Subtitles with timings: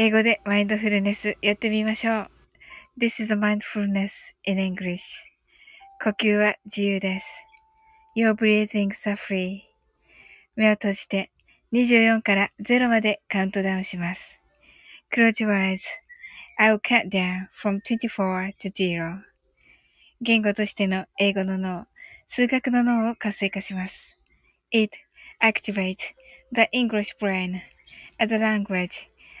[0.00, 2.30] 英語でマインドフルネスやってみましょう。
[3.00, 4.10] This is mindfulness
[4.44, 5.00] in English.
[6.00, 7.26] 呼吸は自由です。
[8.16, 9.62] Your breathings are free.
[10.54, 11.32] 目を閉じて
[11.72, 14.38] 24から0までカウントダウンします。
[15.12, 19.18] Close your eyes.I will count down from 24 to 0.
[20.20, 21.88] 言語としての英語の脳、
[22.28, 24.16] 数学の脳を活性化します。
[24.70, 24.96] It
[25.42, 25.96] activates
[26.52, 27.62] the English brain
[28.20, 29.08] as a language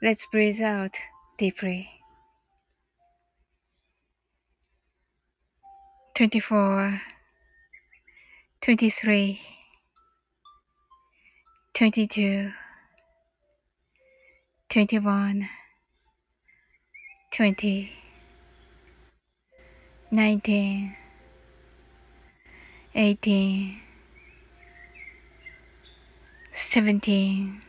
[0.00, 0.94] Let's breathe out
[1.38, 1.90] deeply.
[6.14, 7.00] 24
[8.60, 9.40] 23
[11.74, 12.52] 22
[14.68, 15.48] 21
[17.30, 17.92] 20
[20.10, 20.96] 19
[22.94, 23.80] 18
[26.52, 27.62] 17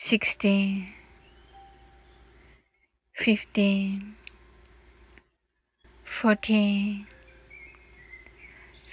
[0.00, 0.94] 16
[3.14, 4.14] 15
[6.04, 7.06] 14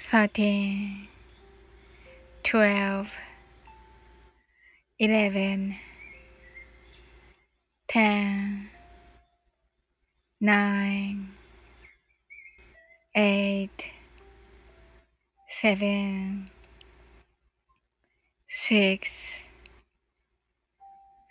[0.09, 1.07] 13
[2.41, 3.07] 12
[4.99, 5.75] 11
[7.87, 8.69] 10
[10.41, 11.29] 9
[13.13, 13.69] 8
[15.47, 16.51] 7
[18.47, 19.44] 6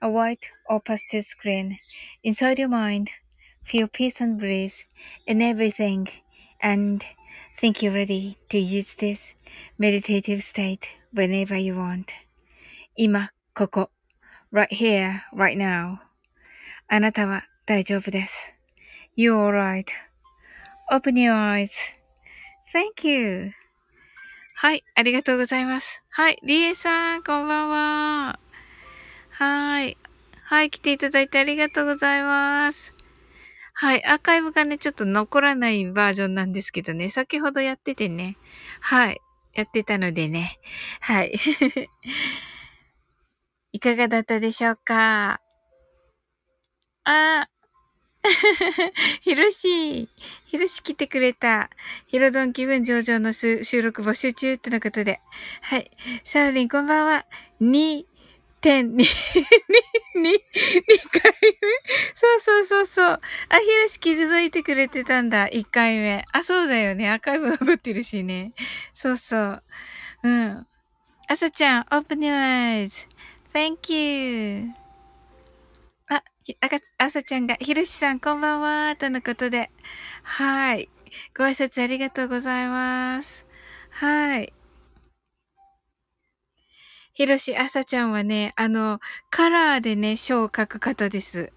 [0.00, 1.78] a white or pastel screen
[2.22, 3.10] inside your mind.
[3.64, 4.84] Feel peace and bliss
[5.26, 6.08] in everything
[6.60, 7.02] and
[7.56, 9.34] think you're ready to use this
[9.78, 12.12] meditative state whenever you want.
[12.96, 13.90] 今、ここ。
[14.54, 15.98] right here, right now.
[16.88, 18.54] あなたは大丈夫です。
[19.16, 19.34] You're
[20.92, 23.52] alright.Open your eyes.Thank you.
[24.54, 26.02] はい、ありがとうございます。
[26.10, 28.38] はい、リエさん、こんばんは。
[29.39, 29.97] はい。
[30.43, 32.93] はい、来ていただいてありがとうございます。
[33.73, 38.35] はい、アーカイブがね、ちょっと残らないバージョンなんですけどね、先ほどやっててね、
[38.81, 39.21] はい、
[39.53, 40.57] やってたのでね、
[40.99, 41.39] はい。
[43.71, 45.39] いかがだったでしょうか？
[47.05, 47.47] あ
[49.21, 50.09] ひろし、
[50.47, 51.69] ひろし来てくれた。
[52.07, 55.21] ひろどん気分上々の収録募集中ってのことで。
[55.61, 55.89] はい。
[56.25, 57.25] サーリンこんばんは。
[57.61, 58.08] 2、
[58.61, 59.09] 点、 2、2、2回
[60.15, 60.37] 目？
[62.15, 63.21] そうそうそうそう。
[63.49, 65.47] あ、ひろし気づいてくれてたんだ。
[65.47, 66.25] 1回目。
[66.31, 67.09] あ、そうだよね。
[67.09, 68.53] アーカイブ残ってるしね。
[68.93, 69.63] そうそう。
[70.23, 70.67] うん。
[71.27, 72.87] あさちゃん、open your
[73.53, 74.73] eyes.Thank you.
[76.61, 79.69] あか、あさちゃんが、ひろしさんこんばんは、とのことで。
[80.23, 80.89] はい。
[81.37, 83.45] ご挨拶ありがとうございます。
[83.91, 84.51] はい。
[87.19, 91.51] ひろし、あさちゃんはね、あの、カラーでね、書を書く方です。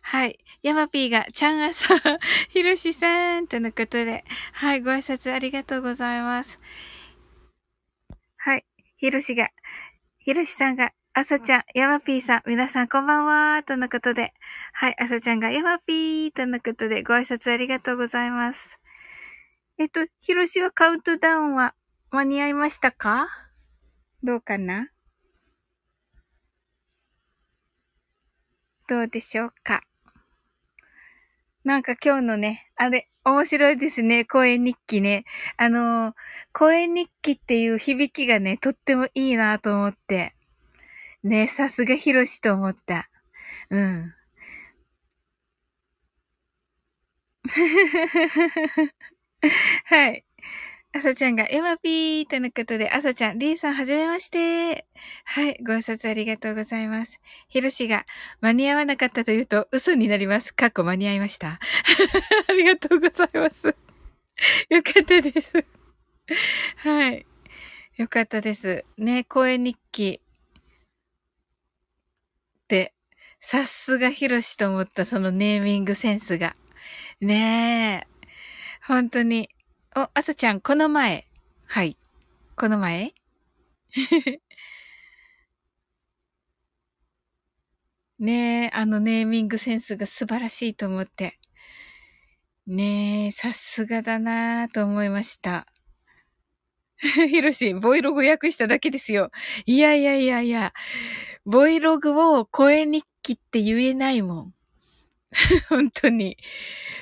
[0.00, 0.38] はい。
[0.62, 1.96] ヤマピーが、ちゃんあさ、
[2.48, 4.24] ひろしさん、とのことで。
[4.54, 4.80] はい。
[4.80, 6.58] ご挨拶ありがとうございます。
[8.38, 8.64] はい。
[8.96, 9.50] ひろしが、
[10.18, 14.32] ひろしさんが、あさちゃん、ヤマピーさん、皆さんこんばんは、とのことで。
[14.72, 18.78] はい、あさちゃんがヤマピー、とのことで、ご挨拶ありがとうございます。
[19.76, 21.74] えっと、ひろしはカウントダウンは
[22.10, 23.28] 間に合いましたか？
[24.22, 24.91] どうかな？
[28.92, 29.80] どうでしょうか？
[31.64, 34.26] なんか今日のね、あれ、面白いですね。
[34.26, 35.24] 声日記ね。
[35.56, 36.14] あのー、
[36.52, 40.34] 声日記っていう響きがね、とってもいいなと思って。
[41.22, 43.08] ね、さすがヒロシと思った。
[43.70, 44.14] うん。
[49.86, 50.22] はい。
[50.94, 54.86] あさちゃんが、エマピーとのことで、あさちゃん、リーさん、はじめまして。
[55.24, 57.18] はい、ご挨拶ありがとうございます。
[57.48, 58.04] ひろしが、
[58.42, 60.52] 間に合わなかったというと、嘘になります。
[60.52, 61.58] かっこ間に合いました。
[62.46, 63.74] ありがとうございます。
[64.68, 65.64] よかったです。
[66.76, 67.24] はい。
[67.96, 68.84] よかったです。
[68.98, 70.20] ね、声日記。
[72.64, 72.92] って、
[73.40, 76.54] さすがひろしと思ったそのネーミングセンスが。
[77.22, 78.26] ねえ。
[78.86, 79.48] 本当に。
[79.94, 81.26] お、あさちゃん、この前。
[81.66, 81.98] はい。
[82.56, 83.12] この前？
[88.18, 91.38] ねえ、あのネーミングセンスが素晴らしいと思って。
[92.66, 95.66] ねえ、さすがだなぁと思いました。
[96.96, 99.30] ひろし、ボイログ訳しただけですよ。
[99.66, 100.72] いやいやいやいや、
[101.44, 104.54] ボイログを声日記って言えないもん。
[105.68, 106.36] 本当に。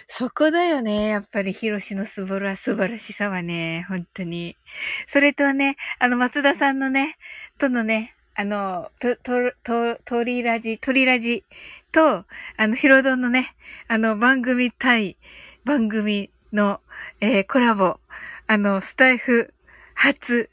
[0.08, 1.08] そこだよね。
[1.08, 4.56] やっぱり、ヒロシの素晴ら素晴らしさはね、本当に。
[5.06, 7.16] それとね、あの、松田さんのね、
[7.58, 11.44] とのね、あの、と、と、と、とりラジ、とりラジ
[11.92, 12.24] と、
[12.56, 13.52] あの、ヒロドンのね、
[13.88, 15.16] あの、番組対
[15.64, 16.80] 番組の、
[17.20, 17.98] えー、コラボ、
[18.46, 19.52] あの、スタイフ
[19.94, 20.50] 初、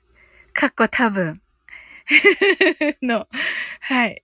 [0.53, 1.41] かっこ多分
[3.01, 3.27] の、
[3.81, 4.23] はい。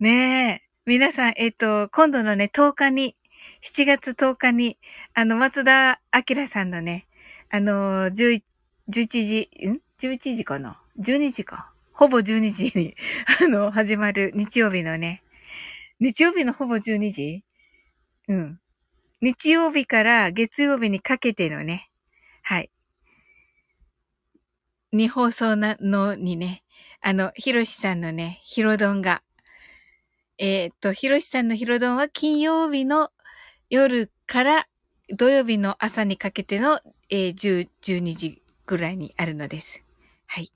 [0.00, 0.63] ねえ。
[0.86, 3.16] 皆さん、えっ、と、今度のね、10日に、
[3.62, 4.76] 7月10日に、
[5.14, 7.06] あの、松田明さんのね、
[7.48, 8.42] あの、11、
[8.90, 11.72] 11時、ん ?11 時かな ?12 時か。
[11.94, 12.94] ほぼ12時に、
[13.40, 15.22] あの、始まる日曜日のね、
[16.00, 17.44] 日曜日のほぼ12時？
[18.28, 18.60] うん。
[19.22, 21.88] 日曜日から月曜日にかけてのね、
[22.42, 22.70] はい。
[24.92, 26.62] に放送なのにね、
[27.00, 29.22] あの、ひろしさんのね、ひろどんが、
[30.38, 33.10] えー、っと、ひろしさんのひろどんは金曜日の
[33.70, 34.68] 夜から
[35.10, 39.82] 土曜日の朝にかけての、えー、10、12時ぐらいにあるのです。
[40.26, 40.50] はい。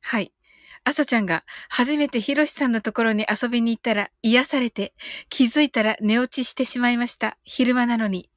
[0.00, 0.32] はい。
[0.84, 4.94] 朝ちゃんが初めてひろしさんのところに遊びに行ったら癒されて
[5.30, 7.38] 気づいたら寝落ちしてしまいました。
[7.42, 8.30] 昼間なのに。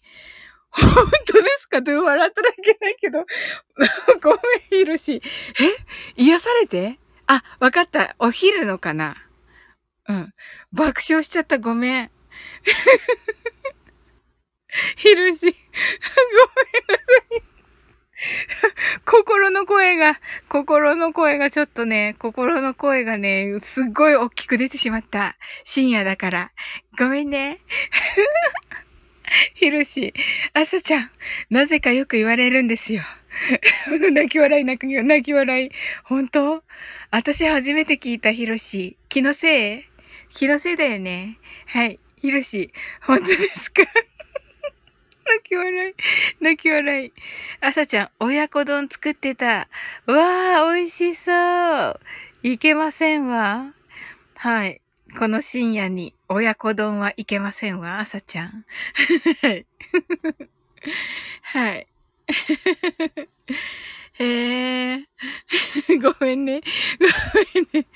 [0.71, 0.85] 本
[1.27, 1.79] 当ですか？
[1.79, 3.25] って笑ったらいけないけど。
[4.23, 4.39] ごめん、
[4.69, 5.15] ひろし。
[5.15, 5.21] え？
[6.23, 6.99] 癒されて？
[7.31, 8.15] あ、わかった。
[8.17, 9.15] お昼のかな
[10.07, 10.33] うん。
[10.73, 11.59] 爆笑しちゃった。
[11.59, 12.11] ごめん。
[14.97, 17.43] ひるし、 ごめんなさい。
[19.05, 25.37] 心の声が、心の声がちょっとね、心の声がね、すっごい大きく出てしまった。
[25.65, 26.51] 深夜だから。
[26.97, 27.59] ごめんね。
[29.53, 30.15] ひるし、
[30.53, 31.11] あさちゃん、
[31.51, 33.03] なぜかよく言われるんですよ。
[34.11, 35.71] 泣き笑い、泣き泣き笑い。
[36.03, 36.63] 本当？
[37.11, 38.97] 私初めて聞いたひろし。
[39.09, 39.83] 気のせい？
[40.33, 41.37] 気のせいだよね。
[41.67, 41.99] はい。
[42.17, 42.71] ひろし、
[43.01, 43.83] 本当ですか？
[45.25, 45.93] 泣き笑い。
[46.43, 47.13] 泣き笑い。
[47.61, 49.45] あさちゃん、親子丼作ってた。
[49.55, 51.99] わー、美味しそう。
[52.43, 53.73] いけませんわ。
[54.35, 54.81] はい。
[55.17, 58.65] この深夜に親子丼はいけませんわ、あさちゃん。
[61.41, 61.87] はい。
[64.13, 65.05] へえ。
[66.01, 66.61] ごめんね。
[66.99, 67.05] ご
[67.55, 67.87] めんね。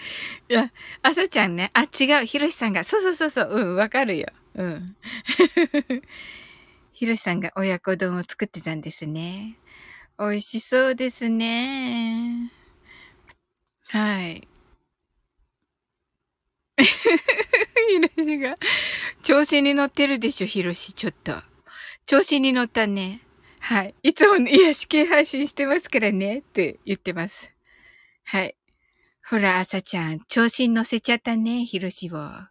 [0.50, 0.72] いや、
[1.02, 1.72] あさちゃんね。
[1.74, 2.26] あ、違う。
[2.26, 2.84] ひろしさんが。
[2.84, 3.50] そうそうそうそう。
[3.52, 4.28] うん、わかるよ。
[4.56, 4.96] うん。
[6.94, 9.58] ひろしさんが親子丼を作ってたんですね。
[10.20, 12.52] 美味しそうですね。
[13.88, 14.48] はい。
[16.78, 16.88] ひ
[18.18, 18.58] ろしが、
[19.24, 21.36] 調子に乗ってるでしょ、ひろし、ちょっと。
[22.06, 23.23] 調子に乗ったね。
[23.66, 23.96] はい。
[24.04, 27.54] いつも癒し系配信してますからね、って言ってます。
[28.26, 28.58] はい。
[29.30, 32.18] ほら、朝ちゃん、調子に乗せちゃったね、ひろしを。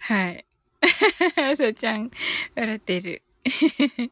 [0.00, 0.44] はい。
[1.52, 2.10] 朝ちゃん、
[2.56, 3.22] 笑ってる。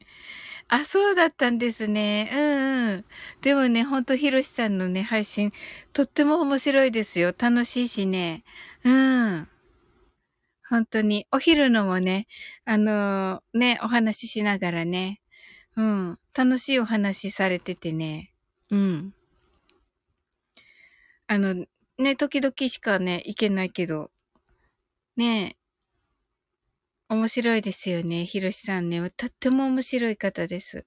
[0.68, 2.30] あ、そうだったんですね。
[2.32, 3.04] うんうん。
[3.40, 5.52] でもね、ほんとひろしさんのね、配信、
[5.92, 7.34] とっても面白いですよ。
[7.36, 8.44] 楽しいしね。
[8.84, 9.48] うん。
[10.72, 11.26] 本当に。
[11.30, 12.26] お昼のもね、
[12.64, 15.20] あのー、ね、お話ししながらね。
[15.76, 16.18] うん。
[16.34, 18.32] 楽しいお話されててね。
[18.70, 19.14] うん。
[21.26, 21.66] あの、
[21.98, 24.10] ね、時々しかね、行けないけど。
[25.14, 25.56] ね
[27.10, 28.24] 面白いですよね。
[28.24, 29.10] ひろしさんね。
[29.10, 30.86] とっても面白い方です。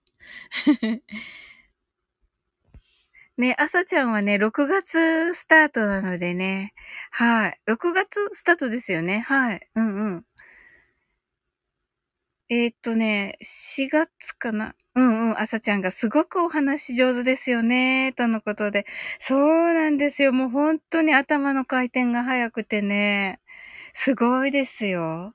[3.37, 6.73] ね、朝ちゃんはね、6月スタートなのでね。
[7.11, 7.59] はい。
[7.67, 9.19] 6月スタートですよね。
[9.27, 9.69] はい。
[9.75, 10.25] うんうん。
[12.49, 18.85] えー、っとね、4月かなうんうん、朝ちゃんがすごくお話上手ですよね、とのことで。
[19.19, 20.31] そうなんですよ。
[20.31, 23.41] もう本当に頭の回転が速くてね、
[23.93, 25.33] すごいですよ。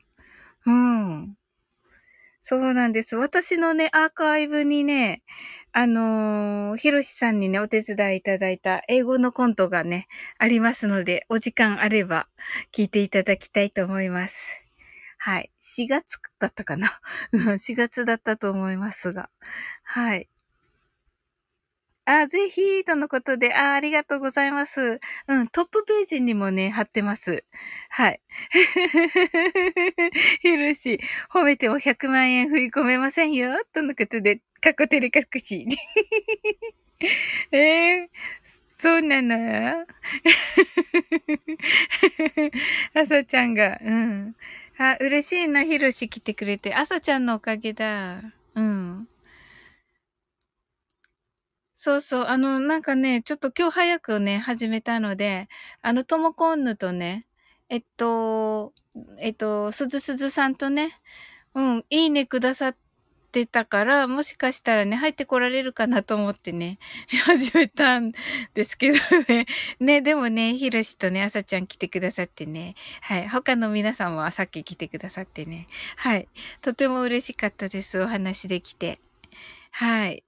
[0.66, 1.37] うん。
[2.42, 3.16] そうなんです。
[3.16, 5.23] 私のね、アーカイブにね、
[5.73, 12.28] あのー、ひろしさんにね、お手伝いいただいた英語のコントがね、ありますので、お時間あれば
[12.73, 14.59] 聞いていただきたいと思います。
[15.18, 15.50] はい。
[15.61, 16.99] 4月だったかな
[17.59, 19.28] ?4 月だったと思いますが。
[19.85, 20.28] はい。
[22.12, 24.99] あ、ぜひ、とのことで、あ、ありがとうございます。
[25.29, 27.45] うん、トップページにもね、貼ってます。
[27.88, 28.21] はい。
[30.43, 30.99] ひろし、
[31.33, 33.62] 褒めても100万円振り込めませんよ。
[33.73, 35.69] とのことで、過去照れ隠し。
[37.52, 38.09] えー、
[38.76, 39.87] そうなの？
[42.93, 44.35] 朝ちゃんが、うん。
[44.79, 46.75] あ、嬉しいな、ひろし来てくれて。
[46.75, 48.21] 朝ちゃんのおかげだ。
[48.57, 49.07] うん。
[51.82, 52.25] そうそう。
[52.26, 55.49] あの、なんかね、ちょっと今日早くね、始めたので、
[55.80, 57.26] あの、ともこんぬとね、
[57.70, 58.75] えっと、
[59.18, 60.90] えっと、すずすずさんとね、
[61.54, 62.76] うん、いいねくださっ
[63.32, 66.78] てたから、もしかしたらね、入ってこられるかなと思ってね、
[67.25, 68.12] 始めたん
[68.52, 69.46] ですけどね。
[69.80, 72.75] ね、でもね、ひろしとね、朝ちゃん来てくださってね。
[73.00, 73.28] はい。
[73.30, 75.66] 他の皆さんもさっき来てくださってね。
[75.96, 76.28] はい。
[76.60, 78.02] とても嬉しかったです。
[78.02, 79.00] お話できて。
[79.70, 80.25] はい。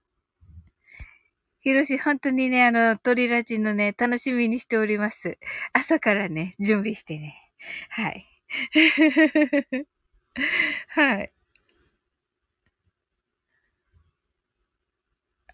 [1.63, 5.39] ひろし、本当にね、あの、鳥ラジのね、楽しみにしております。
[5.73, 7.37] 朝からね、準備してね。
[7.89, 8.27] はい。
[10.89, 11.33] はい。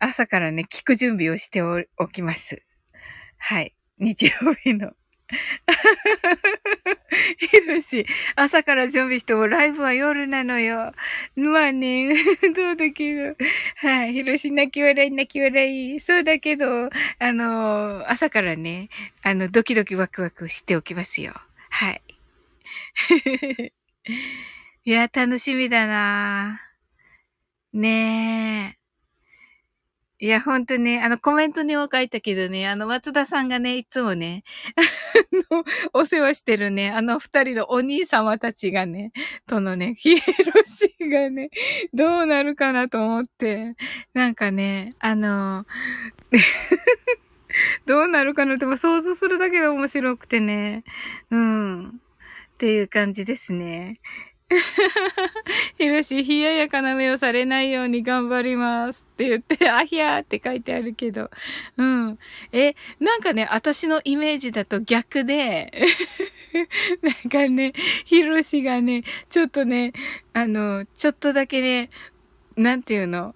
[0.00, 2.62] 朝からね、聞く準備をしておきます。
[3.38, 3.74] はい。
[3.98, 4.92] 日曜日の。
[7.38, 8.06] ひろし、
[8.36, 10.92] 朝から準備してもライブは夜なのよ。
[11.36, 12.14] まあね、
[12.54, 13.36] どうだけど。
[13.76, 14.12] はい。
[14.14, 16.00] ひろし、泣き笑い、泣き笑い。
[16.00, 18.88] そうだけど、あの朝からね、
[19.22, 21.34] あの、ドキドキワクワクしておきますよ。
[21.70, 22.02] はい。
[24.84, 26.60] いや、楽しみだな
[27.72, 28.77] ねえ。
[30.20, 34.42] いや、ほんとね、あの、コメントにも書いたけどね、あの、松田さんがね、いつもね、
[35.50, 39.12] あの、お世話してるね、あの二人のお兄様たちがね、
[39.46, 40.20] とのね、ヒエロ
[40.66, 41.50] シがね、
[41.94, 43.76] どうなるかなと思って、
[44.12, 45.66] なんかね、あの、
[47.86, 50.82] どうなるかなって想像するだけで面白くてね、
[51.30, 51.92] うん、っ
[52.58, 54.00] ていう感じですね。
[55.76, 61.30] ひろし、冷ややかな目をされないように頑張りますって言って、あひゃーって書いてあるけど。
[61.76, 62.18] うん。
[62.52, 65.72] え、なんかね、私のイメージだと逆で、
[67.02, 67.72] なんかね、
[68.04, 69.92] ひろしがね、ちょっとね、
[70.32, 71.90] あの、ちょっとだけね、
[72.56, 73.34] なんていうの、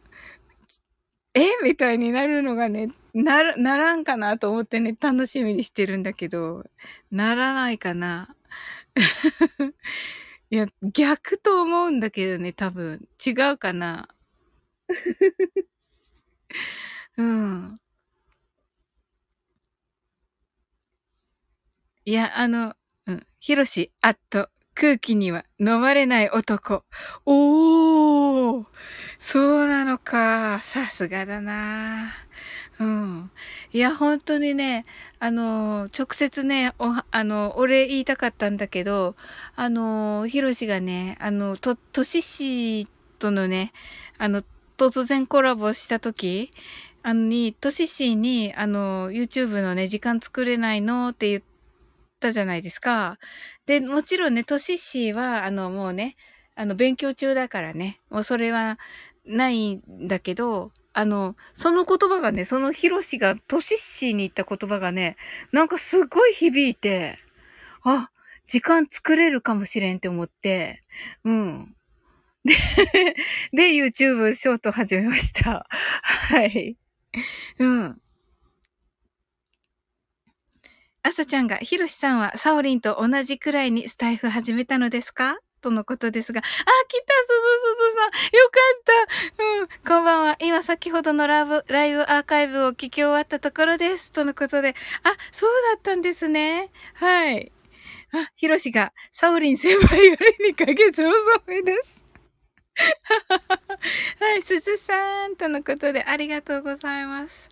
[1.35, 6.64] えみたいになるのがね、なら、ならんかなと思ってね、楽しみにしてるんだけど、
[7.11, 8.35] ならないかな。
[10.53, 13.09] いや、逆と思うんだけどね、多分。
[13.27, 14.07] 違うかな。
[17.17, 17.77] うん。
[22.05, 22.75] いや、あの、
[23.07, 23.27] うん。
[23.41, 26.85] ヒロシ、あっと、空気には飲まれない男。
[27.27, 28.67] おー
[29.19, 30.61] そうなのか。
[30.63, 32.13] さすがだな。
[32.83, 33.31] うん。
[33.73, 34.85] いや、本当にね、
[35.21, 39.15] あの、直接ね、お、あの、お礼言いたかったんだけど、
[39.55, 42.89] あの、ヒロシがね、あの、と、トシシ
[43.21, 43.73] とのね、
[44.19, 44.43] あの、
[44.77, 46.53] 突然コラボした時、
[47.05, 51.43] あのに、トシシに、あの、YouTube のね、時間作れないのって言っ
[52.19, 53.19] たじゃないですか。
[53.67, 56.17] で、もちろんね、トシシは、あの、もうね、
[56.57, 58.79] あの、勉強中だからね、もうそれは
[59.25, 65.17] ないんだけど、あの、その言葉がね、そのヒロシがトシッシーに言った言葉がね、
[65.53, 67.19] なんかすごい響いて、
[67.85, 68.11] あ、
[68.47, 70.81] 時間作れるかもしれんって思って、
[71.25, 71.77] うん。
[72.45, 72.55] で、
[73.53, 75.67] で、YouTube ショート始めました。
[76.03, 76.77] はい。
[77.59, 78.01] うん。
[81.05, 85.39] 朝ちゃんが、ヒロシさんはサオリンと同じくらいにスタイフ始めたのですか？
[85.62, 88.37] とのことですが、あ、来た、すずすずさん。
[88.37, 88.83] よかっ
[89.38, 89.45] た。
[89.45, 89.66] うん。
[89.87, 90.37] こんばんは。
[90.40, 94.11] 今先ほどのラブ、ライブアーカイブを聞き終わったところです。
[94.11, 94.71] とのことで。
[94.71, 94.75] あ、
[95.31, 96.71] そうだったんですね。
[96.95, 97.52] はい。
[98.12, 101.14] あ、ヒロシが、サオリン先輩より2ヶ月遅
[101.47, 102.02] めです。
[104.19, 107.49] はい、すずさんとのことでありがとうございます。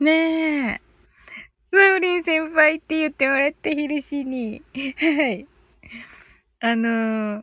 [0.00, 0.80] ねえ。
[1.72, 4.62] サウリン先輩って言ってもらって、ヒルシに。
[4.74, 5.46] はい。
[6.66, 6.88] あの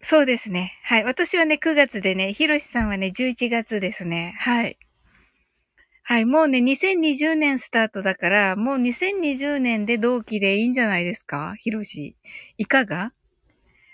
[0.00, 0.72] そうですね。
[0.84, 1.04] はい。
[1.04, 4.34] 私はね、9月でね、ヒロシさんはね、11月ですね。
[4.38, 4.78] はい。
[6.04, 6.24] はい。
[6.24, 11.54] もうね、2020年スタートだから、もう2020年で同期でいいんじゃないですか？
[11.58, 12.16] ヒロシ。
[12.56, 13.12] いかが？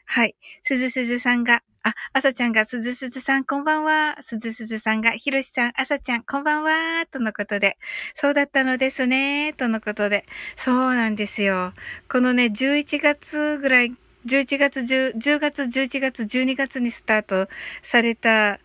[0.07, 0.37] はい。
[0.63, 4.19] すずすずさんが、あ、あさちゃんが、すずすずさん、こんばんは。
[4.21, 7.05] すずすずさんが、ひろしさん、あさちゃん、こんばんは。
[7.11, 7.79] とのことで、
[8.15, 9.55] そうだったのですね。
[9.55, 10.25] とのことで、
[10.57, 11.73] そうなんですよ。
[12.09, 13.93] このね、11月ぐらい、
[14.29, 17.49] 11月10、10月、11月、12月にスタート
[17.83, 18.61] された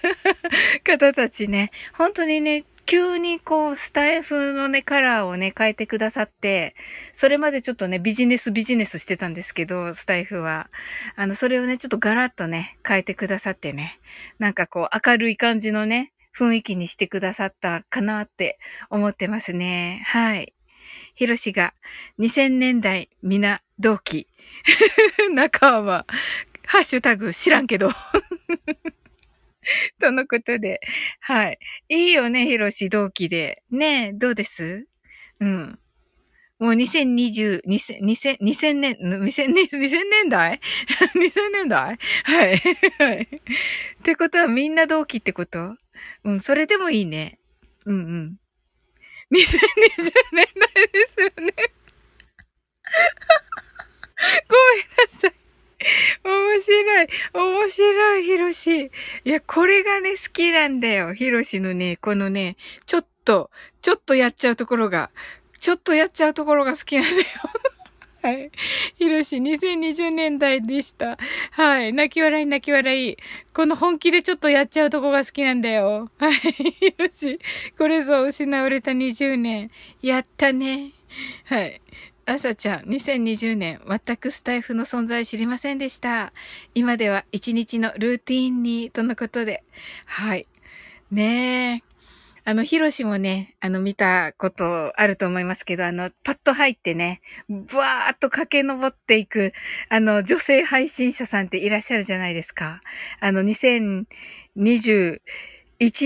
[0.84, 6.74] 方たちね、本当にね、急にこう、スタイフのね、カラーをね、変えてくださって、
[7.14, 10.68] それまでちょっとね、ビジネスビジネスしてたんですけど、スタイフは。
[11.16, 13.98] あの、それをね、ちょっとガラッとね、変えてくださってね、
[14.38, 18.58] なんかこう、明るい感じのね、雰囲気にしてくださったかなって
[18.90, 20.02] 思ってますね。
[20.06, 20.52] はい。
[21.14, 21.74] ヒロシが
[22.18, 24.28] 2000年代皆同期。
[25.34, 26.06] 中は、
[26.66, 27.90] ハッシュタグ知らんけど。
[30.00, 30.80] とのことで。
[31.20, 31.58] はい。
[31.88, 33.62] いいよね、ヒロシ同期で。
[33.70, 34.86] ねえ、どうです？
[35.40, 35.78] うん。
[36.60, 40.60] もう2020、2000、2000, 年、2000年、2000年代
[41.16, 42.56] ?2000 年代はい。
[42.98, 43.22] はい。
[43.22, 43.28] っ
[44.04, 45.76] てことはみんな同期ってこと？
[46.24, 47.38] うん、それでもいいね。
[47.86, 48.36] うんうん。
[49.32, 51.54] 2020年代ですよね。
[54.48, 55.34] ごめんなさい。
[56.24, 57.08] 面白い。
[57.34, 58.84] 面白い、ヒロシ。
[58.86, 58.90] い
[59.24, 61.14] や、これがね、好きなんだよ。
[61.14, 62.56] ヒロシのね、このね、
[62.86, 63.50] ちょっと、
[63.82, 65.10] ちょっとやっちゃうところが、
[65.58, 67.24] ちょっとやっちゃうところが好きなんだよ。
[68.22, 68.50] はい。
[68.96, 71.18] ヒロシ、2020年代でした。
[71.50, 71.92] はい。
[71.92, 73.16] 泣き笑い、泣き笑い。
[73.52, 76.10] この本気でちょっとやっちゃうとこが好きなんだよ。
[76.16, 76.32] はい。
[76.32, 77.38] ヒロシ、
[77.76, 79.70] これぞ失われた20年。
[80.00, 80.92] やったね。
[81.44, 81.82] はい。
[82.26, 86.32] あさちゃん、2020年、全くスタイフの存在知りませんでした。
[86.74, 89.62] 今では一日のルーティーンに、とのことで。
[90.06, 90.46] はい。
[91.10, 91.94] ねえ。
[92.46, 99.52] あの、ヒロシもね、あの、見たことあると思いますけど、あの、パッと入ってね、ブワーっと駆け上っていく、
[99.90, 102.80] あの、女性配信者さんっていらっしゃるじゃないですか。
[103.20, 105.20] あの、2021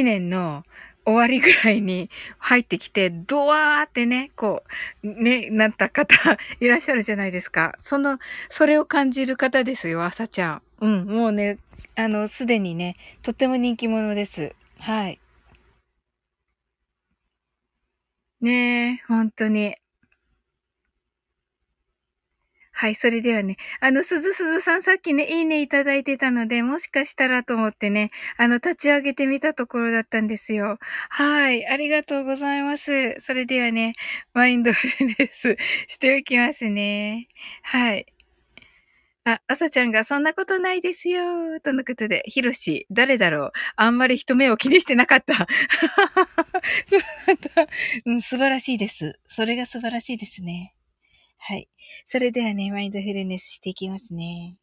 [0.02, 0.64] 年の、
[1.08, 4.62] 終わりぐらいに入ってきて、ドワーってね、こ
[5.02, 6.14] う、ね、なった方
[6.60, 7.74] いらっしゃるじゃないですか。
[7.80, 8.18] その、
[8.50, 10.62] それを感じる方ですよ、朝ちゃん。
[10.80, 11.58] うん、もうね、
[11.94, 14.54] あの、すでにね、とっても人気者です。
[14.80, 15.18] はい。
[18.40, 19.76] ねえ、本当に。
[22.80, 30.78] はい、それではね、あの、すずすずさんさっきね、いいねいただいてたので、もしかしたらと思ってね、あの、立ち上げてみたところだったんですよ。
[31.10, 33.16] はい、ありがとうございます。
[33.18, 33.94] それではね、
[34.32, 35.56] マインドフルネス
[35.90, 37.26] しておきますね。
[37.62, 38.06] はい。
[39.24, 41.58] あ、あさちゃんがそんなことないですよ。
[41.64, 45.48] とのことで、ひろし、誰だろうあんまり人目を気にしてなかっ た。
[48.06, 49.18] うん、素晴らしいです。
[49.26, 50.76] それが素晴らしいですね。
[51.38, 51.68] はい。
[52.06, 54.56] それではね、マインドフルネスしていきますね。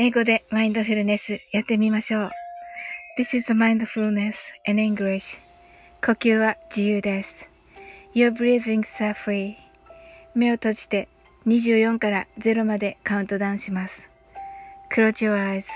[0.00, 2.30] 英語でマインドフルネスやってみましょう。
[3.18, 5.40] This is mindfulness in English.
[6.06, 7.50] 呼吸は自由です。
[8.14, 9.56] Your breathing are free.
[10.36, 11.08] 目を閉じて
[11.48, 14.07] 24から0までカウントダウンします。
[14.90, 15.68] Close your eyes.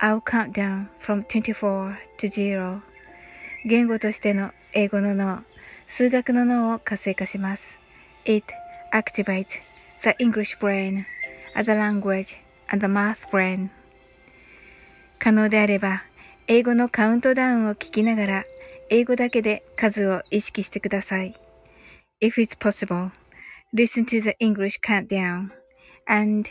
[0.00, 2.82] I'll count down from 24 to 0.
[3.64, 5.44] 言語としての英語の脳、
[5.86, 7.78] 数学の脳を活性化します。
[8.24, 8.52] It
[8.92, 9.60] activates
[10.02, 11.04] the English brain,
[11.54, 12.36] as a language,
[12.68, 13.70] and the math brain.
[15.20, 16.02] 可能であれば、
[16.48, 18.44] 英語のカウントダウンを聞きながら、
[18.90, 21.36] 英語だけで数を意識してください。
[22.20, 23.12] If it's possible,
[23.72, 25.50] listen to the English countdown
[26.06, 26.50] and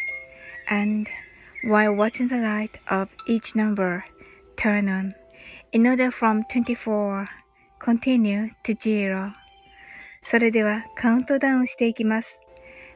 [0.71, 1.07] And
[1.63, 4.05] while watching the light of each number
[4.55, 5.13] turn on
[5.71, 7.27] in order from 24
[7.79, 9.33] continue to zero.
[10.23, 12.39] それではカウントダウンしていきます。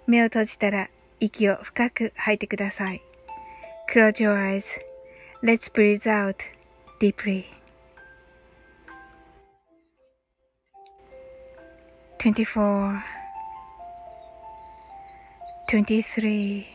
[0.08, 3.02] 目を閉じたら息を深く吐いてください。
[3.92, 4.36] Close your
[5.44, 6.38] eyes.Let's breathe out
[7.00, 7.46] deeply.
[12.20, 13.02] 24
[15.68, 16.75] 23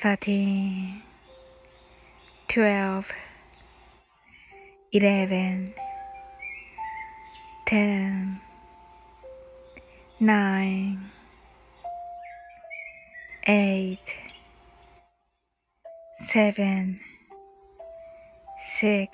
[0.00, 1.02] 13
[2.48, 3.12] 12
[4.92, 5.74] 11
[7.66, 8.40] 10
[10.18, 10.96] 9
[13.46, 13.98] 8
[16.16, 16.98] 7
[18.56, 19.08] 6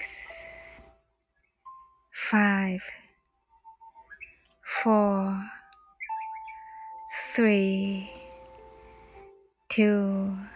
[2.13, 2.81] 5
[4.63, 5.51] 4
[7.35, 8.09] 3
[9.69, 10.56] 2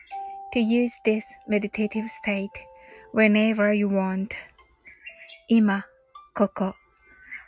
[0.52, 2.50] to use this meditative state
[3.12, 4.30] whenever you want.
[5.48, 5.84] 今、
[6.34, 6.74] ここ。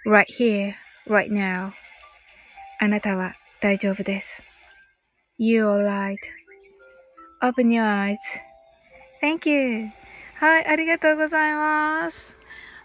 [0.07, 0.75] right here,
[1.07, 1.73] right now.
[2.81, 4.43] あなたは大丈夫です。
[5.39, 5.67] You're
[7.43, 7.85] alright.Open your
[9.23, 9.91] eyes.Thank you.
[10.37, 12.35] はい、ありがとうございます。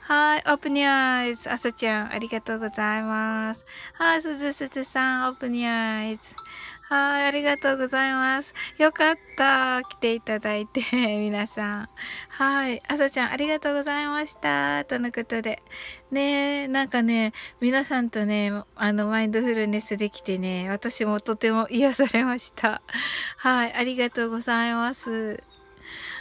[0.02, 0.86] はい、open your
[1.32, 1.50] eyes.
[1.52, 3.64] あさちゃん、ありがとうございます。
[3.94, 6.20] はい、すずすずさん、open your eyes.
[6.89, 8.55] はい、ありがとうございます。
[8.79, 9.83] よかった。
[9.83, 10.81] 来ていただいて、
[11.21, 11.89] 皆さん。
[12.31, 12.83] はい。
[12.89, 14.87] あさちゃん、ありがとうございました。
[14.87, 15.63] とのことで。
[16.11, 22.81] ねえ、なんかね、皆さんとね、あの、マインドフルネスできてね、私もとても癒されました。
[23.37, 23.75] はい。
[23.75, 25.37] ありがとうございます。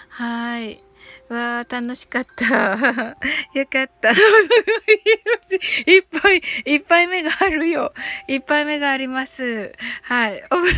[0.09, 0.86] はい。
[1.33, 2.45] わー、楽しかった。
[3.53, 4.11] よかった。
[5.85, 7.93] いっぱい、いっぱい目があるよ。
[8.27, 9.73] いっぱい目があります。
[10.03, 10.43] はい。
[10.51, 10.69] オブ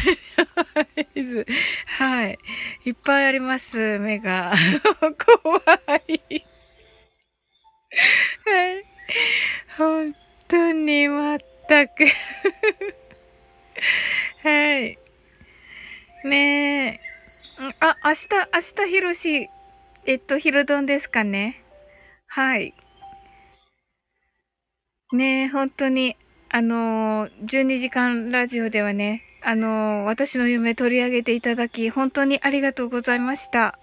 [1.16, 1.46] イズ。
[1.98, 2.40] はい。
[2.86, 4.54] いっぱいあります、目が。
[5.44, 5.60] 怖
[6.08, 6.46] い。
[8.46, 8.86] はい。
[9.78, 10.16] 本
[10.48, 11.40] 当に全
[11.88, 12.06] く
[14.44, 14.98] はい。
[16.24, 17.10] ねえ。
[17.80, 19.50] あ、明日、明日、ひろし、
[20.10, 21.64] えっと、昼丼ですかね。
[22.26, 22.74] はい。
[25.12, 26.18] ねえ、本当に、
[26.50, 33.78] あのー、12時間ラジオではね、あのー、私の夢取り上げていただき、本当にありがとうございました。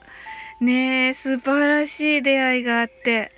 [0.61, 3.31] ねえ、素晴らしい出会いがあって、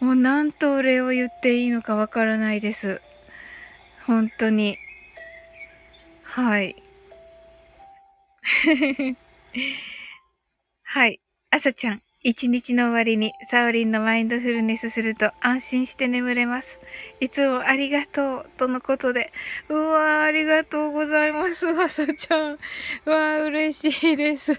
[0.00, 3.00] もうなんとお礼を言っていいのかわからないです。
[4.04, 4.78] 本当に。
[6.24, 6.74] はい。
[10.82, 11.20] はい。
[11.52, 16.78] 朝ちゃん、一日の終わりにサオリンのマインドフルネスすると安心して眠れます。
[17.18, 19.32] いつもありがとう、とのことで。
[19.68, 22.52] うわー、ありがとうございます、 朝ちゃん。
[22.52, 22.56] う
[23.10, 24.52] わー、嬉しいです。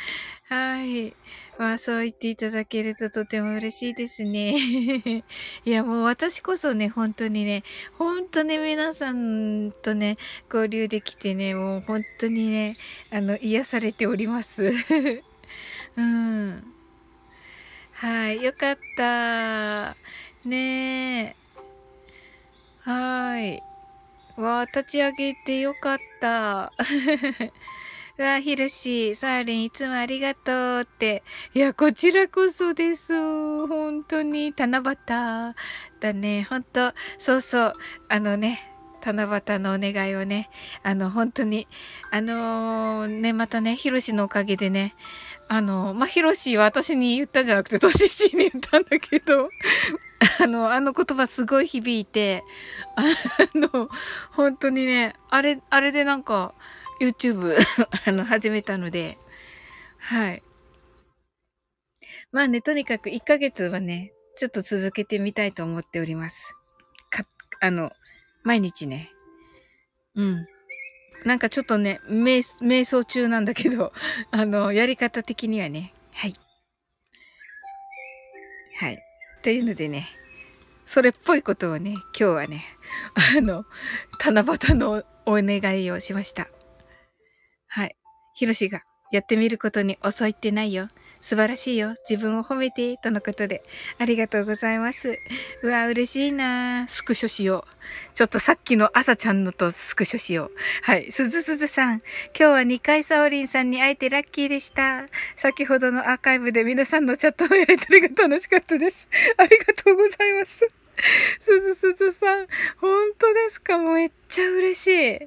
[0.48, 1.12] はい。
[1.58, 4.54] まあ、そう言っていただけるととても嬉しいですね。
[5.66, 7.62] いや、もう私こそね、本当にね、
[7.98, 10.16] 本当に皆さんとね、
[10.50, 12.78] 交流できてね、もう本当にね、
[13.10, 14.72] あの、癒されております。
[15.98, 16.62] うん。
[17.94, 19.96] はい、よかった。
[20.44, 21.36] ねえ。
[22.82, 23.60] はい。
[24.40, 26.70] わあ、立ち上げてよかった。
[28.16, 31.24] う わ、ひろし、サーリンいつもありがとうって。
[31.52, 33.12] いや、こちらこそです。
[33.66, 36.46] 本当に、七夕だね。
[36.48, 37.74] 本当そうそう。
[38.08, 40.50] あのね、七夕のお願いをね、
[40.82, 41.66] あの、本当に、
[42.10, 44.94] あのー、ね、またね、ひろしのおかげでね、
[45.48, 49.48] あの、まあ、ヒロシは私に言ったんじゃなくて、トシシに言ったんだけど、
[50.42, 52.44] あの、あの言葉すごい響いて、
[52.96, 53.04] あ
[53.54, 53.88] の、
[54.30, 56.52] 本当にね、あれ、あれでなんか、
[57.00, 57.56] YouTube
[58.06, 59.16] あの、始めたので、
[60.00, 60.42] はい。
[62.30, 66.54] まあね、とにかく1ヶ月はね、ちょっと続けてみたいと思っております。
[67.10, 67.24] か、
[67.60, 67.90] あの、
[68.42, 69.10] 毎日ね。
[70.14, 70.46] うん。
[71.24, 73.92] なんかちょっとね、瞑瞑想中なんだけど、
[74.30, 75.92] あの、やり方的にはね。
[76.12, 76.34] はい。
[78.78, 78.98] はい。
[79.42, 80.06] というのでね、
[80.86, 82.64] それっぽいことをね、今日はね、
[83.36, 83.64] あの、
[84.18, 86.48] 七夕のお願いをしました。
[87.66, 87.96] はい。
[88.34, 90.88] ひろしがやってみることに遅いってないよ。
[91.20, 91.94] 素晴らしいよ。
[92.08, 93.62] 自分を褒めて、とのことで。
[93.98, 95.18] ありがとうございます。
[95.62, 98.14] うわ、嬉しいなスクショしよう。
[98.14, 100.50] ちょっとさっきの朝ちゃんのとスクショしよう。
[100.82, 101.10] はい。
[101.12, 101.98] すずすずさん。
[101.98, 102.02] 今
[102.34, 105.06] 日は2回サオリンさんに会えてラッキーでした。
[105.36, 109.08] 先ほどのアーカイブで皆さんのチャットのやりとりが楽しかったです。
[109.36, 110.77] ありがとうございます。
[111.40, 112.46] すずすずさん、
[112.78, 113.78] 本当ですか？
[113.78, 115.18] もうめっちゃ嬉しい。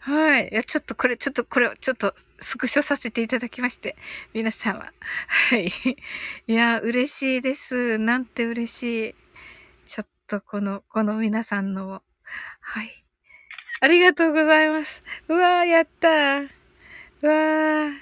[0.00, 0.48] はい。
[0.52, 3.96] いや、ちょっとこれ、ちょっとこれを、ちょっとスクショさせていただきまして。
[4.34, 4.80] 皆様。
[4.80, 4.92] は
[5.26, 5.72] はい。
[6.46, 7.98] いや、嬉しいです。
[7.98, 9.14] なんて嬉しい。
[9.86, 12.02] ちょっとこの、この皆さんの、
[12.60, 13.04] はい。
[13.80, 15.02] ありがとうございます。
[15.28, 16.48] うわー、やったー。
[17.22, 17.92] うわー。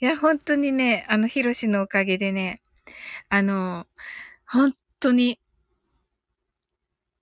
[0.00, 2.60] いや、本当にね、あの、ヒロシのおかげでね、
[3.28, 3.86] あの、
[4.46, 5.38] 本当に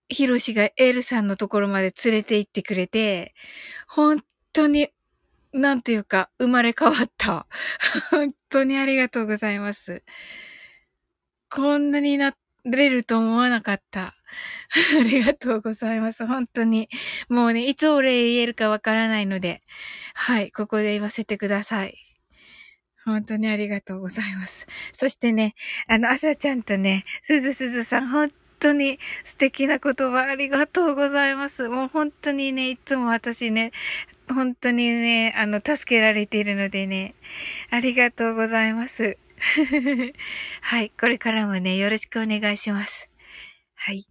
[0.09, 3.35] ヒロシがエルさんのところまで連れて行ってくれて、
[3.89, 4.91] 本当に、
[5.53, 7.47] なんていうか、生まれ変わった。
[8.11, 10.03] 本当にありがとうございます。
[11.51, 14.17] こんなになれると思わなかった。
[15.01, 16.27] ありがとうございます。
[16.27, 16.89] 本当に。
[17.29, 19.63] もうね、いつお礼言えるかわからないので、
[20.15, 21.97] はい、ここで言わせてください。
[23.05, 24.67] 本当にありがとうございます。
[24.93, 25.55] そしてね、
[25.87, 31.69] あの、朝ちゃんとね、すずすずさん、本当に素敵な言葉ありがとうございます。
[31.69, 33.73] もう本当にね、いつも私ね、
[34.29, 37.15] 本当にね、あの、助けられているのでね、
[37.71, 39.19] ありがとうございます。
[40.63, 43.09] はい、これからもね、よろしくお願いします。
[43.75, 44.07] はい。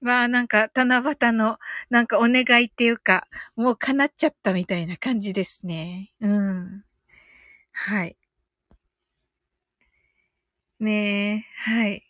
[0.00, 1.58] まあなんか、七夕の、
[1.90, 6.12] なんかお願いっていうか、もう叶っちゃったみたいな感じですね。
[6.20, 6.84] うん。
[7.72, 8.16] はい。
[10.80, 12.07] ねえ、はい。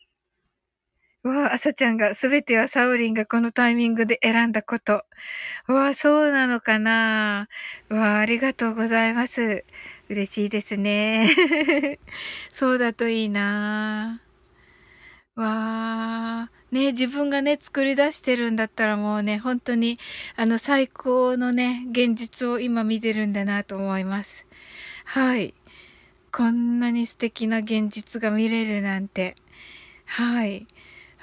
[1.24, 5.04] わあ、朝ちゃんがすべてはサウリンがこのタイミングで選んだこと。
[5.66, 7.48] わあ、そうなのかな
[7.88, 9.64] わあ、ありがとうございます。
[10.08, 11.98] 嬉しいですね。
[12.52, 14.22] そうだといいな
[15.34, 15.44] わ
[16.48, 19.98] あ、ね、自分がね、作り出してるんだったらもうね、本当に、
[20.36, 24.46] あの、最高のね、現実を今見てるんだなと思います。
[25.04, 25.54] はい。
[26.32, 29.36] こんなに素敵な現実が見れるなんて。
[30.06, 30.66] はい。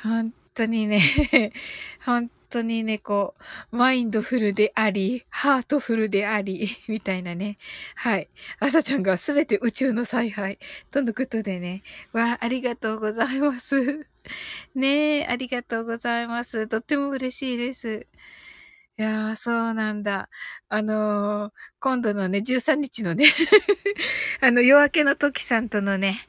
[0.05, 1.01] 本当にね、
[2.05, 3.33] 本当にね、こ
[3.71, 7.57] う、マインドフルであり、ハートフルであり、みたいなね。
[7.95, 8.29] はい。
[8.59, 10.59] 朝ちゃんがすべて宇宙の采配。
[10.91, 11.81] とのことでね。
[12.13, 14.05] わあ、ありがとうございます。
[14.75, 16.67] ねえ、ありがとうございます。
[16.67, 18.05] とっても嬉しいです。
[18.99, 20.29] いやー、そうなんだ。
[20.69, 23.25] あのー、今度のね、13日のね
[24.39, 26.27] あの、夜明けの時さんとのね、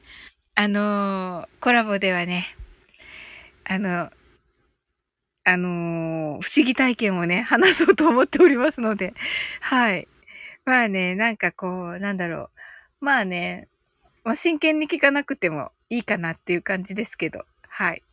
[0.55, 2.57] あのー、コラボではね、
[3.69, 4.09] あの、
[5.43, 9.13] あのー、不思議体験をね、 話そうと思っておりますので、
[9.59, 10.07] はい。
[10.65, 12.49] まあね、なんかこう、なんだろ
[13.01, 13.05] う。
[13.05, 13.67] まあね、
[14.23, 18.03] まあ、真剣に聞かなくてもいいかなっていう感じですけど、はい。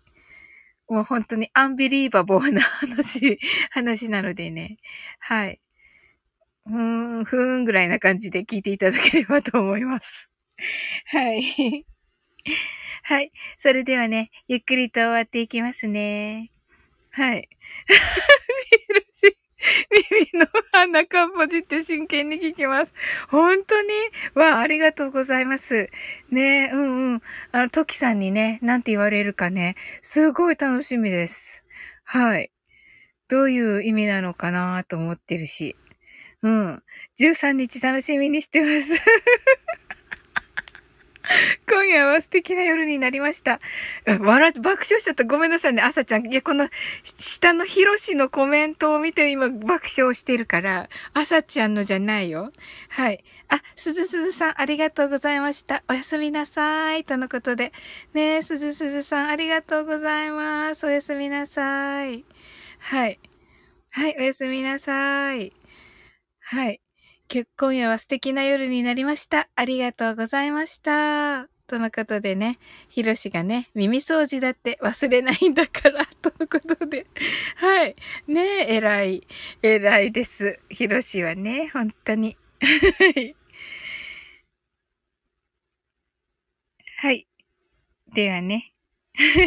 [0.88, 3.38] もう本当にアンビリーバボーな 話、
[3.71, 4.77] 話なのでね、
[5.21, 5.61] はい。
[6.67, 10.29] ふーん、ふーんぐらいな感じで聞いていただければと思います。
[11.07, 11.87] はい。
[13.07, 13.33] はい。
[13.59, 16.51] それではね、ゆっくりと終わっていきますね。
[17.11, 17.49] はい。
[20.11, 22.95] 耳の鼻かっぽじって真剣に聞きます。
[23.29, 23.88] 本当に？
[24.35, 25.90] わあ、ありがとうございます。
[26.31, 27.23] ねうんうん。
[27.53, 31.62] あの、トキさんにね、なんて言われるかね、すごい楽しみです。
[32.05, 32.53] はい。
[33.29, 35.77] どういう意味なのかなと思ってるし。
[36.43, 36.83] うん。
[37.19, 39.03] 13日楽しみにしてます。
[41.69, 43.61] 今夜は素敵な夜になりました。
[44.07, 45.25] 笑、爆笑しちゃった。
[45.25, 46.27] ごめんなさいね、朝ちゃん。
[46.27, 46.69] いや、この、
[47.19, 52.53] 下のヒロシのコメントを見て今爆笑してるから、朝ちゃんのじゃないよ。
[52.91, 53.25] はい。
[53.49, 55.83] あ、すずすずさん、ありがとうございました。
[55.89, 57.05] おやすみなさい。
[57.05, 57.73] とのことで。
[58.13, 60.87] ねえ、すずすずさん、ありがとうございます。
[60.87, 62.25] おやすみなさい。
[62.81, 63.19] はい。
[63.91, 65.53] はい、おやすみなさい。
[66.41, 66.84] はい。
[67.29, 69.49] 結今夜は素敵な夜になりました。
[69.57, 71.49] ありがとうございました。
[71.67, 72.59] とのことでね、
[72.91, 77.07] ひろしがね、耳掃除だって忘れないんだから、 とのことで。
[77.57, 77.97] はい。
[78.29, 79.27] ねえ、偉い。
[79.63, 80.61] 偉いです。
[80.69, 82.37] ひろしはね、本当に。
[86.99, 87.27] はい。
[88.13, 88.75] ではね、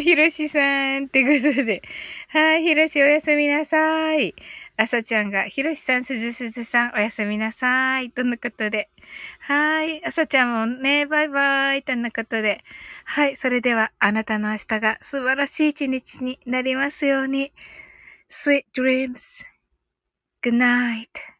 [0.02, 0.60] ひろしさ
[1.00, 1.82] んってことで。
[2.28, 4.34] はい、ひろしおやすみなさい。
[4.80, 8.12] あさちゃんが、ひろしさん、すずすずさん、おやすみなさい。
[8.12, 8.88] とのことで。
[9.40, 10.04] はい。
[10.06, 11.82] あさちゃんもね、バイバイ。
[11.82, 12.62] とのことで。
[13.04, 13.34] はい。
[13.34, 17.52] それでは、あなたの明日が素晴らしい一日になりますように。
[18.30, 19.44] Sweet dreams.
[20.44, 21.37] Good night.